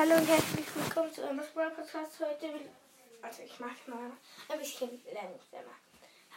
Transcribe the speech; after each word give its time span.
Hallo 0.00 0.14
und 0.14 0.26
herzlich 0.26 0.64
willkommen 0.74 1.12
zu 1.12 1.20
Emma's 1.20 1.48
Brawl 1.48 1.72
Podcast. 1.72 2.20
Heute 2.20 2.48
also 3.20 3.42
ich 3.42 3.60
mache 3.60 3.90
mal 3.90 4.10
ein 4.48 4.58
bisschen 4.58 4.88
langsamer. 5.12 5.76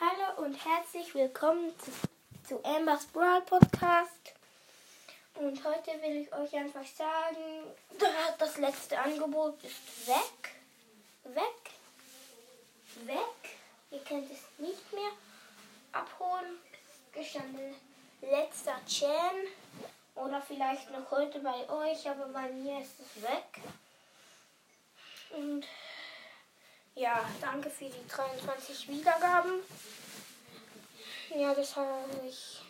Hallo 0.01 0.46
und 0.46 0.54
herzlich 0.54 1.16
willkommen 1.16 1.71
zu, 1.79 1.91
zu 2.46 2.65
Amber's 2.65 3.05
Brawl 3.05 3.41
Podcast. 3.44 4.34
Und 5.36 5.63
heute 5.63 5.91
will 6.02 6.23
ich 6.23 6.34
euch 6.34 6.54
einfach 6.55 6.86
sagen, 6.86 7.73
das 8.38 8.57
letzte 8.57 8.99
Angebot 8.99 9.55
ist 9.64 10.09
weg. 10.09 10.55
Weg. 11.23 13.05
Weg. 13.05 13.55
Ihr 13.91 14.00
könnt 14.00 14.30
es 14.30 14.41
nicht 14.57 14.91
mehr 14.91 15.11
abholen. 15.93 16.59
Gestanden 17.14 17.75
letzter 18.20 18.75
Chan. 18.86 19.48
Oder 20.34 20.41
vielleicht 20.41 20.89
noch 20.89 21.11
heute 21.11 21.38
bei 21.41 21.70
euch, 21.70 22.09
aber 22.09 22.25
bei 22.29 22.52
mir 22.54 22.79
ist 22.79 22.95
es 22.99 23.21
weg. 23.21 23.61
Und 25.30 25.63
ja, 26.95 27.23
danke 27.39 27.70
für 27.70 27.85
die 27.85 28.08
23 28.08 28.88
Wiedergaben. 28.88 29.61
Ja, 31.35 31.53
das 31.53 31.75
habe 31.75 32.09
ich. 32.27 32.63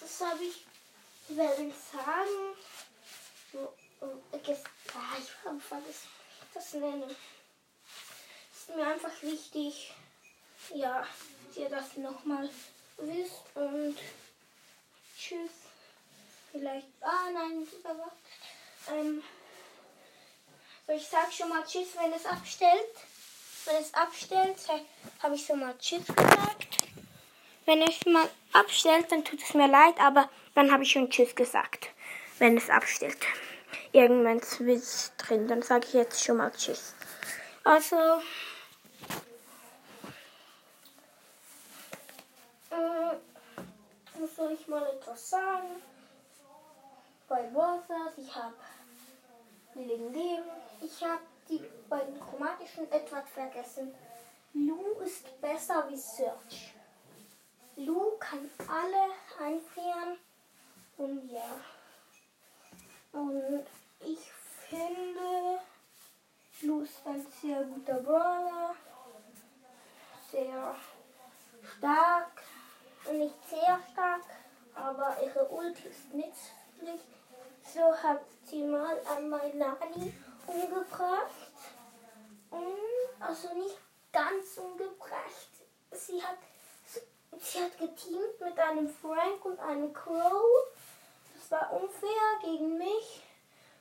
Das 0.00 0.20
habe 0.20 0.44
ich. 0.44 0.66
Ich 1.30 1.36
werde 1.38 1.72
sagen. 1.90 2.56
Ah, 4.92 5.16
ich 5.18 5.46
habe 5.46 5.60
vergessen, 5.60 6.08
das 6.52 6.74
nennen. 6.74 7.16
Es 8.52 8.68
ist 8.68 8.76
mir 8.76 8.86
einfach 8.86 9.22
wichtig, 9.22 9.94
ja, 10.74 11.06
ihr 11.54 11.70
das 11.70 11.96
nochmal 11.96 12.50
wisst 12.98 13.42
und 13.54 13.96
tschüss. 15.16 15.50
Vielleicht. 16.52 16.86
Ah 17.00 17.25
nein, 17.36 17.68
aber. 17.84 18.12
Ähm, 18.92 19.22
so, 20.86 20.92
ich 20.92 21.06
sag 21.06 21.32
schon 21.32 21.48
mal 21.48 21.64
Tschüss, 21.64 21.88
wenn 22.00 22.12
es 22.12 22.24
abstellt. 22.26 22.94
Wenn 23.64 23.76
es 23.76 23.92
abstellt, 23.94 24.56
habe 25.22 25.34
ich 25.34 25.44
schon 25.44 25.60
mal 25.60 25.76
Tschüss 25.78 26.06
gesagt. 26.06 26.78
Wenn 27.64 27.82
es 27.82 28.06
mal 28.06 28.28
abstellt, 28.52 29.10
dann 29.10 29.24
tut 29.24 29.42
es 29.42 29.54
mir 29.54 29.66
leid, 29.66 29.98
aber 29.98 30.30
dann 30.54 30.70
habe 30.70 30.84
ich 30.84 30.92
schon 30.92 31.10
Tschüss 31.10 31.34
gesagt. 31.34 31.90
Wenn 32.38 32.56
es 32.56 32.70
abstellt. 32.70 33.18
Irgendwann 33.92 34.38
ist 34.38 35.12
drin, 35.18 35.48
dann 35.48 35.62
sage 35.62 35.86
ich 35.86 35.94
jetzt 35.94 36.22
schon 36.22 36.36
mal 36.36 36.52
Tschüss. 36.52 36.94
Also. 37.64 37.96
Äh, 42.70 43.16
muss 44.18 44.50
ich 44.52 44.68
mal 44.68 44.86
etwas 44.86 45.30
sagen? 45.30 45.82
Bei 47.28 47.52
Warsas, 47.52 48.16
ich 48.18 48.34
habe 48.34 48.54
legendären. 49.74 50.44
Ich 50.80 51.02
habe 51.02 51.22
die 51.48 51.60
beiden 51.88 52.20
chromatischen 52.20 52.90
etwas 52.92 53.28
vergessen. 53.30 53.92
Lu 54.52 54.80
ist 55.04 55.40
besser 55.40 55.88
wie 55.88 55.96
Search. 55.96 56.74
Lu 57.76 58.12
kann 58.18 58.48
alle 58.68 59.44
einfrieren. 59.44 60.18
Und 60.98 61.28
ja. 61.30 61.60
Und 63.12 63.66
ich 64.04 64.30
finde, 64.68 65.58
Lu 66.62 66.82
ist 66.82 67.04
ein 67.04 67.26
sehr 67.42 67.64
guter 67.64 68.00
Brawler. 68.02 68.76
Sehr 70.30 70.76
stark. 71.76 72.42
Nicht 73.12 73.48
sehr 73.48 73.80
stark, 73.92 74.24
aber 74.74 75.16
ihre 75.22 75.48
Ulti 75.48 75.88
ist 75.88 76.12
nützlich. 76.82 77.00
So 77.74 77.94
hat 78.02 78.20
sie 78.44 78.62
mal 78.62 79.00
einmal 79.16 79.52
Nani 79.54 80.12
umgebracht. 80.46 81.30
Und 82.50 82.76
also 83.20 83.54
nicht 83.54 83.76
ganz 84.12 84.56
umgebracht. 84.56 85.48
Sie 85.90 86.22
hat, 86.22 86.38
sie 87.38 87.62
hat 87.62 87.78
geteamt 87.78 88.40
mit 88.40 88.58
einem 88.58 88.88
Frank 88.88 89.44
und 89.44 89.58
einem 89.60 89.92
Crow. 89.92 90.42
Das 91.34 91.50
war 91.50 91.72
unfair 91.72 92.40
gegen 92.42 92.78
mich. 92.78 93.22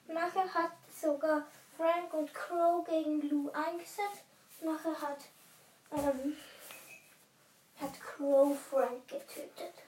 Nachher 0.07 0.53
hat 0.53 0.71
sogar 0.93 1.45
Frank 1.77 2.13
und 2.13 2.33
Crow 2.33 2.85
gegen 2.85 3.21
Lou 3.29 3.51
eingesetzt. 3.51 4.23
Nachher 4.61 5.01
hat, 5.01 5.19
ähm, 5.91 6.37
hat 7.79 7.99
Crow 7.99 8.57
Frank 8.69 9.07
getötet. 9.07 9.84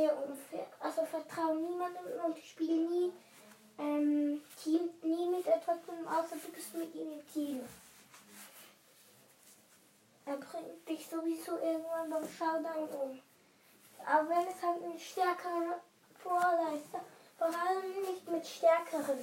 Sehr 0.00 0.16
unfair. 0.16 0.66
Also 0.80 1.04
vertraue 1.04 1.56
niemandem 1.56 2.04
und 2.24 2.38
spiele 2.38 2.88
nie, 2.88 3.12
ähm, 3.78 4.40
Team, 4.62 4.88
nie 5.02 5.28
mit 5.28 5.46
etwas, 5.46 5.76
außer 6.06 6.36
du 6.36 6.52
bist 6.52 6.74
mit 6.74 6.94
ihm 6.94 7.12
im 7.12 7.28
Team. 7.30 7.60
Er 10.24 10.38
bringt 10.38 10.88
dich 10.88 11.06
sowieso 11.06 11.58
irgendwann 11.58 12.08
beim 12.08 12.26
Showdown 12.26 12.88
um. 12.98 13.20
Aber 14.06 14.28
wenn 14.30 14.48
es 14.48 14.62
halt 14.62 14.82
ein 14.82 14.98
stärkerer 14.98 15.76
ist, 16.74 16.88
vor 17.38 17.48
allem 17.48 18.00
nicht 18.00 18.26
mit 18.26 18.46
stärkeren, 18.46 19.18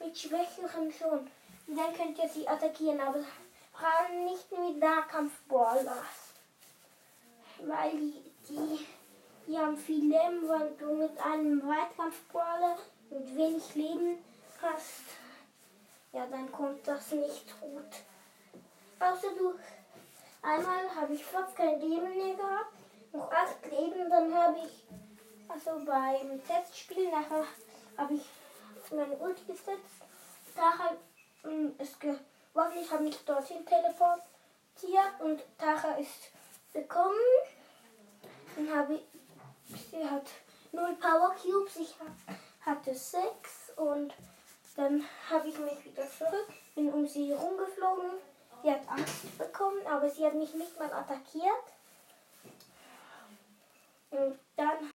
mit 0.00 0.18
schwächeren 0.18 0.92
schon, 0.92 1.30
dann 1.68 1.94
könnt 1.94 2.18
ihr 2.18 2.28
sie 2.28 2.48
attackieren, 2.48 3.00
aber 3.00 3.24
vor 3.72 3.88
allem 3.88 4.24
nicht 4.24 4.50
mit 4.50 4.80
Nahkampf-Brawlers. 4.80 6.34
Weil 7.60 7.92
die, 7.92 8.32
die 8.48 8.86
die 9.46 9.56
haben 9.56 9.76
viel 9.76 10.10
Leben, 10.10 10.48
wenn 10.48 10.76
du 10.78 10.94
mit 10.94 11.18
einem 11.20 11.62
Weitkampfbrawler 11.66 12.76
mit 13.10 13.36
wenig 13.36 13.74
Leben 13.74 14.18
hast. 14.60 15.02
Ja, 16.12 16.26
dann 16.26 16.50
kommt 16.50 16.86
das 16.86 17.12
nicht 17.12 17.60
gut. 17.60 17.84
Außer 18.98 19.28
du, 19.38 19.54
einmal 20.42 20.94
habe 20.94 21.14
ich 21.14 21.24
fast 21.24 21.54
kein 21.54 21.80
Leben 21.80 22.16
mehr 22.16 22.34
gehabt, 22.34 22.72
noch 23.12 23.30
acht 23.30 23.64
Leben, 23.70 24.10
dann 24.10 24.34
habe 24.34 24.58
ich, 24.58 24.84
also 25.48 25.84
beim 25.84 26.42
Testspiel 26.44 27.10
nachher 27.10 27.44
habe 27.96 28.14
ich 28.14 28.24
meine 28.90 29.16
Ulti 29.16 29.44
gesetzt. 29.44 30.02
Tacha 30.54 30.96
ist 31.78 32.00
geworden, 32.00 32.78
ich 32.80 32.90
habe 32.90 33.04
mich 33.04 33.18
dorthin 33.24 33.64
teleportiert 33.66 35.20
und 35.20 35.42
Tacha 35.58 35.92
ist 35.96 36.30
gekommen. 36.72 37.14
Dann 38.56 38.74
habe 38.74 38.94
ich 38.94 39.15
Sie 39.68 40.04
hat 40.08 40.26
null 40.72 40.96
Power 41.00 41.34
Cubes, 41.34 41.76
ich 41.76 41.94
hatte 42.60 42.94
sechs 42.94 43.72
und 43.76 44.14
dann 44.76 45.02
habe 45.30 45.48
ich 45.48 45.58
mich 45.58 45.84
wieder 45.84 46.08
zurück, 46.08 46.48
bin 46.74 46.92
um 46.92 47.06
sie 47.06 47.32
rumgeflogen. 47.32 48.10
Sie 48.62 48.70
hat 48.70 48.88
Angst 48.88 49.38
bekommen, 49.38 49.86
aber 49.86 50.08
sie 50.10 50.24
hat 50.24 50.34
mich 50.34 50.54
nicht 50.54 50.78
mal 50.78 50.92
attackiert. 50.92 51.64
Und 54.10 54.38
dann 54.56 54.92